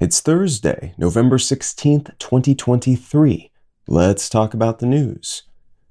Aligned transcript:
It's 0.00 0.22
Thursday, 0.22 0.94
November 0.96 1.36
16th, 1.36 2.18
2023. 2.18 3.50
Let's 3.86 4.30
talk 4.30 4.54
about 4.54 4.78
the 4.78 4.86
news. 4.86 5.42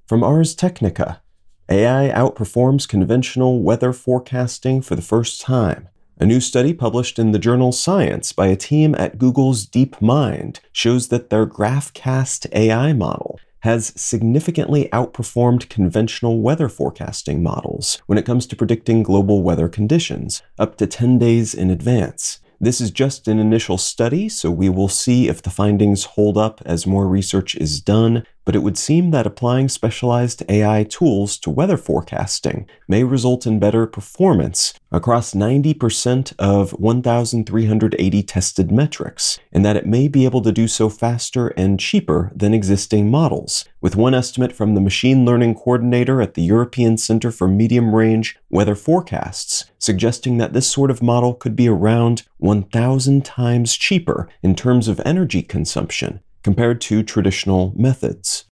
From 0.08 0.24
Ars 0.24 0.56
Technica 0.56 1.22
AI 1.70 2.10
outperforms 2.10 2.88
conventional 2.88 3.62
weather 3.62 3.94
forecasting 3.94 4.82
for 4.82 4.96
the 4.96 5.04
first 5.04 5.42
time. 5.42 5.90
A 6.18 6.26
new 6.26 6.40
study 6.40 6.74
published 6.74 7.20
in 7.20 7.34
the 7.34 7.38
journal 7.38 7.72
Science 7.72 8.34
by 8.34 8.48
a 8.48 8.56
team 8.56 8.96
at 8.96 9.20
Google's 9.20 9.68
DeepMind 9.68 10.60
shows 10.72 11.10
that 11.10 11.30
their 11.30 11.46
GraphCast 11.46 12.48
AI 12.52 12.94
model 12.94 13.40
has 13.60 13.94
significantly 13.96 14.90
outperformed 14.92 15.70
conventional 15.70 16.42
weather 16.42 16.68
forecasting 16.68 17.44
models 17.44 18.02
when 18.08 18.18
it 18.18 18.26
comes 18.26 18.48
to 18.48 18.56
predicting 18.56 19.04
global 19.04 19.44
weather 19.44 19.70
conditions, 19.70 20.42
up 20.58 20.78
to 20.78 20.88
10 20.88 21.20
days 21.20 21.54
in 21.54 21.70
advance. 21.70 22.40
This 22.62 22.82
is 22.82 22.92
just 22.92 23.30
an 23.30 23.40
initial 23.40 23.78
study, 23.78 24.28
so 24.28 24.52
we 24.52 24.68
will 24.68 24.90
see 24.90 25.30
if 25.30 25.42
the 25.42 25.50
findings 25.50 26.04
hold 26.04 26.38
up 26.38 26.62
as 26.66 26.86
more 26.86 27.08
research 27.08 27.56
is 27.56 27.80
done, 27.80 28.26
but 28.50 28.56
it 28.56 28.64
would 28.64 28.80
seem 28.80 29.12
that 29.12 29.28
applying 29.28 29.70
specialized 29.70 30.42
AI 30.50 30.84
tools 30.84 31.38
to 31.38 31.52
weather 31.52 31.78
forecasting 31.78 32.68
may 32.88 33.04
result 33.04 33.46
in 33.46 33.60
better 33.60 33.86
performance 33.86 34.74
across 34.92 35.36
90% 35.36 36.34
of 36.40 36.72
1,380 36.72 38.24
tested 38.24 38.72
metrics, 38.72 39.38
and 39.52 39.64
that 39.64 39.76
it 39.78 39.86
may 39.86 40.08
be 40.08 40.26
able 40.26 40.42
to 40.42 40.52
do 40.52 40.68
so 40.68 40.90
faster 40.90 41.50
and 41.50 41.80
cheaper 41.80 42.32
than 42.36 42.56
existing 42.56 43.12
models, 43.12 43.66
with 43.82 43.96
one 43.96 44.16
estimate 44.16 44.54
from 44.54 44.74
the 44.74 44.82
machine 44.82 45.26
learning 45.26 45.54
coordinator 45.54 46.20
at 46.20 46.34
the 46.34 46.42
European 46.42 46.98
Center 46.98 47.30
for 47.30 47.48
Medium 47.48 47.94
Range 47.94 48.36
Weather 48.50 48.74
Forecasts 48.74 49.66
suggesting 49.78 50.40
that 50.40 50.54
this 50.54 50.68
sort 50.68 50.90
of 50.90 51.04
model 51.04 51.36
could 51.36 51.56
be 51.56 51.70
around 51.70 52.24
1,000 52.38 53.24
times 53.24 53.78
cheaper 53.78 54.28
in 54.42 54.56
terms 54.56 54.88
of 54.88 55.00
energy 55.06 55.44
consumption 55.44 56.20
compared 56.44 56.82
to 56.82 57.04
traditional 57.04 57.74
methods. 57.76 58.49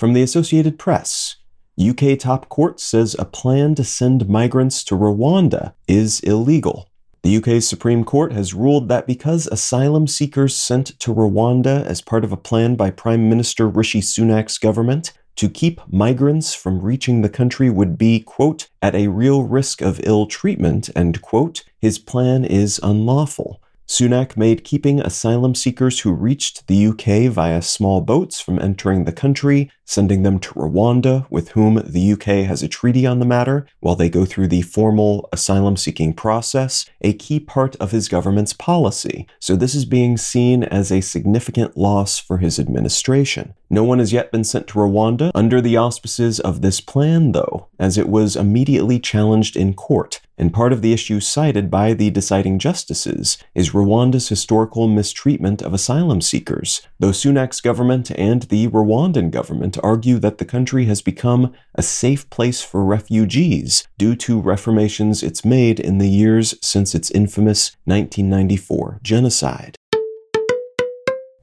From 0.00 0.14
the 0.14 0.22
Associated 0.22 0.78
Press, 0.78 1.36
UK 1.78 2.18
top 2.18 2.48
court 2.48 2.80
says 2.80 3.14
a 3.18 3.26
plan 3.26 3.74
to 3.74 3.84
send 3.84 4.30
migrants 4.30 4.82
to 4.84 4.94
Rwanda 4.94 5.74
is 5.86 6.20
illegal. 6.20 6.88
The 7.22 7.36
UK's 7.36 7.68
Supreme 7.68 8.04
Court 8.04 8.32
has 8.32 8.54
ruled 8.54 8.88
that 8.88 9.06
because 9.06 9.46
asylum 9.48 10.06
seekers 10.06 10.56
sent 10.56 10.98
to 11.00 11.12
Rwanda 11.12 11.84
as 11.84 12.00
part 12.00 12.24
of 12.24 12.32
a 12.32 12.38
plan 12.38 12.76
by 12.76 12.90
Prime 12.90 13.28
Minister 13.28 13.68
Rishi 13.68 14.00
Sunak's 14.00 14.56
government 14.56 15.12
to 15.36 15.50
keep 15.50 15.82
migrants 15.92 16.54
from 16.54 16.80
reaching 16.80 17.20
the 17.20 17.28
country 17.28 17.68
would 17.68 17.98
be, 17.98 18.20
quote, 18.20 18.70
at 18.80 18.94
a 18.94 19.08
real 19.08 19.42
risk 19.42 19.82
of 19.82 20.00
ill 20.04 20.24
treatment, 20.24 20.88
end 20.96 21.20
quote, 21.20 21.62
his 21.78 21.98
plan 21.98 22.46
is 22.46 22.80
unlawful. 22.82 23.60
Sunak 23.90 24.36
made 24.36 24.62
keeping 24.62 25.00
asylum 25.00 25.52
seekers 25.56 25.98
who 25.98 26.12
reached 26.12 26.68
the 26.68 26.86
UK 26.86 27.28
via 27.28 27.60
small 27.60 28.00
boats 28.00 28.40
from 28.40 28.60
entering 28.60 29.02
the 29.02 29.10
country, 29.10 29.68
sending 29.84 30.22
them 30.22 30.38
to 30.38 30.54
Rwanda, 30.54 31.26
with 31.28 31.48
whom 31.50 31.82
the 31.84 32.12
UK 32.12 32.46
has 32.46 32.62
a 32.62 32.68
treaty 32.68 33.04
on 33.04 33.18
the 33.18 33.26
matter, 33.26 33.66
while 33.80 33.96
they 33.96 34.08
go 34.08 34.24
through 34.24 34.46
the 34.46 34.62
formal 34.62 35.28
asylum 35.32 35.76
seeking 35.76 36.12
process, 36.12 36.88
a 37.00 37.14
key 37.14 37.40
part 37.40 37.74
of 37.76 37.90
his 37.90 38.06
government's 38.06 38.52
policy. 38.52 39.26
So 39.40 39.56
this 39.56 39.74
is 39.74 39.84
being 39.84 40.16
seen 40.16 40.62
as 40.62 40.92
a 40.92 41.00
significant 41.00 41.76
loss 41.76 42.16
for 42.16 42.38
his 42.38 42.60
administration. 42.60 43.54
No 43.68 43.82
one 43.82 43.98
has 43.98 44.12
yet 44.12 44.30
been 44.30 44.44
sent 44.44 44.68
to 44.68 44.74
Rwanda 44.78 45.32
under 45.34 45.60
the 45.60 45.76
auspices 45.76 46.38
of 46.38 46.62
this 46.62 46.80
plan, 46.80 47.32
though, 47.32 47.66
as 47.80 47.98
it 47.98 48.08
was 48.08 48.36
immediately 48.36 49.00
challenged 49.00 49.56
in 49.56 49.74
court 49.74 50.20
and 50.40 50.54
part 50.54 50.72
of 50.72 50.80
the 50.80 50.94
issue 50.94 51.20
cited 51.20 51.70
by 51.70 51.92
the 51.92 52.08
deciding 52.08 52.58
justices 52.58 53.36
is 53.54 53.70
Rwanda's 53.70 54.30
historical 54.30 54.88
mistreatment 54.88 55.60
of 55.60 55.74
asylum 55.74 56.22
seekers, 56.22 56.80
though 56.98 57.10
Sunak's 57.10 57.60
government 57.60 58.10
and 58.12 58.44
the 58.44 58.68
Rwandan 58.68 59.30
government 59.30 59.76
argue 59.82 60.18
that 60.20 60.38
the 60.38 60.46
country 60.46 60.86
has 60.86 61.02
become 61.02 61.52
a 61.74 61.82
safe 61.82 62.28
place 62.30 62.62
for 62.62 62.82
refugees 62.82 63.86
due 63.98 64.16
to 64.16 64.40
reformations 64.40 65.22
it's 65.22 65.44
made 65.44 65.78
in 65.78 65.98
the 65.98 66.08
years 66.08 66.54
since 66.62 66.94
its 66.94 67.10
infamous 67.10 67.76
1994 67.84 69.00
genocide. 69.02 69.76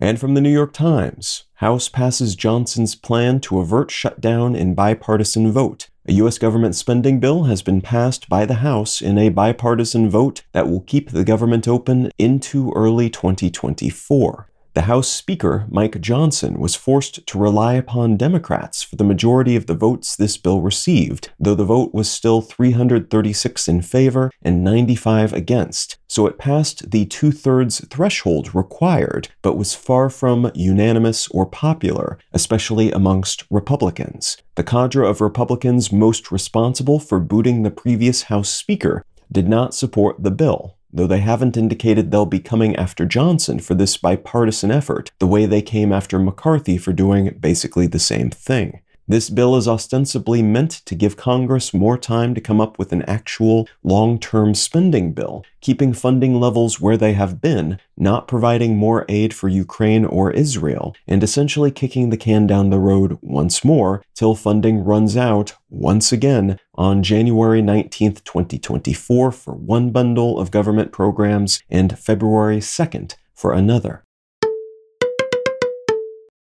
And 0.01 0.19
from 0.19 0.33
the 0.33 0.41
New 0.41 0.49
York 0.51 0.73
Times, 0.73 1.43
House 1.55 1.89
passes 1.89 2.35
Johnson's 2.35 2.93
plan 2.93 3.39
to 3.41 3.59
avert 3.59 3.89
shutdown 3.89 4.55
in 4.55 4.75
bipartisan 4.75 5.51
vote. 5.51 5.87
A 6.09 6.13
U.S. 6.13 6.37
government 6.37 6.73
spending 6.73 7.19
bill 7.19 7.43
has 7.43 7.61
been 7.61 7.81
passed 7.81 8.29
by 8.29 8.45
the 8.45 8.55
House 8.55 9.01
in 9.01 9.17
a 9.17 9.27
bipartisan 9.27 10.09
vote 10.09 10.43
that 10.53 10.69
will 10.69 10.79
keep 10.79 11.09
the 11.09 11.25
government 11.25 11.67
open 11.67 12.11
into 12.17 12.71
early 12.77 13.09
2024. 13.09 14.49
The 14.77 14.83
House 14.83 15.07
Speaker, 15.07 15.65
Mike 15.71 15.99
Johnson, 16.01 16.59
was 16.59 16.75
forced 16.75 17.25
to 17.25 17.39
rely 17.39 17.73
upon 17.73 18.15
Democrats 18.15 18.83
for 18.83 18.95
the 18.95 19.03
majority 19.03 19.55
of 19.55 19.65
the 19.65 19.73
votes 19.73 20.15
this 20.15 20.37
bill 20.37 20.61
received, 20.61 21.31
though 21.39 21.55
the 21.55 21.65
vote 21.65 21.95
was 21.95 22.11
still 22.11 22.41
336 22.41 23.67
in 23.67 23.81
favor 23.81 24.29
and 24.43 24.63
95 24.63 25.33
against. 25.33 25.97
So 26.07 26.27
it 26.27 26.37
passed 26.37 26.91
the 26.91 27.07
two 27.07 27.31
thirds 27.31 27.83
threshold 27.87 28.53
required, 28.53 29.29
but 29.41 29.57
was 29.57 29.73
far 29.73 30.11
from 30.11 30.51
unanimous 30.53 31.27
or 31.29 31.47
popular, 31.47 32.19
especially 32.31 32.91
amongst 32.91 33.45
Republicans. 33.49 34.37
The 34.53 34.63
cadre 34.63 35.07
of 35.07 35.21
Republicans 35.21 35.91
most 35.91 36.31
responsible 36.31 36.99
for 36.99 37.19
booting 37.19 37.63
the 37.63 37.71
previous 37.71 38.21
House 38.23 38.49
Speaker 38.49 39.03
did 39.31 39.49
not 39.49 39.73
support 39.73 40.21
the 40.21 40.29
bill 40.29 40.76
though 40.97 41.07
they 41.07 41.19
haven't 41.19 41.57
indicated 41.57 42.11
they'll 42.11 42.25
be 42.25 42.39
coming 42.39 42.75
after 42.75 43.05
Johnson 43.05 43.59
for 43.59 43.73
this 43.73 43.97
bipartisan 43.97 44.71
effort, 44.71 45.11
the 45.19 45.27
way 45.27 45.45
they 45.45 45.61
came 45.61 45.93
after 45.93 46.19
McCarthy 46.19 46.77
for 46.77 46.91
doing 46.91 47.37
basically 47.39 47.87
the 47.87 47.99
same 47.99 48.29
thing. 48.29 48.81
This 49.09 49.29
bill 49.29 49.55
is 49.55 49.69
ostensibly 49.69 50.41
meant 50.41 50.71
to 50.85 50.93
give 50.93 51.15
Congress 51.15 51.73
more 51.73 51.97
time 51.97 52.35
to 52.35 52.41
come 52.41 52.59
up 52.59 52.77
with 52.77 52.91
an 52.91 53.03
actual 53.03 53.65
long 53.81 54.19
term 54.19 54.53
spending 54.53 55.13
bill, 55.13 55.45
keeping 55.61 55.93
funding 55.93 56.41
levels 56.41 56.81
where 56.81 56.97
they 56.97 57.13
have 57.13 57.39
been, 57.39 57.79
not 57.95 58.27
providing 58.27 58.75
more 58.75 59.05
aid 59.07 59.33
for 59.33 59.47
Ukraine 59.47 60.03
or 60.03 60.31
Israel, 60.31 60.93
and 61.07 61.23
essentially 61.23 61.71
kicking 61.71 62.09
the 62.09 62.17
can 62.17 62.47
down 62.47 62.69
the 62.69 62.79
road 62.79 63.17
once 63.21 63.63
more 63.63 64.03
till 64.13 64.35
funding 64.35 64.83
runs 64.83 65.15
out 65.15 65.53
once 65.69 66.11
again 66.11 66.59
on 66.75 67.01
January 67.01 67.61
19, 67.61 68.15
2024 68.15 69.31
for 69.31 69.53
one 69.53 69.89
bundle 69.91 70.37
of 70.37 70.51
government 70.51 70.91
programs 70.91 71.61
and 71.69 71.97
February 71.97 72.57
2nd 72.57 73.15
for 73.33 73.53
another. 73.53 74.03